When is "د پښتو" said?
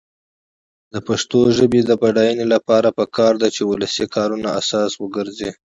0.93-1.39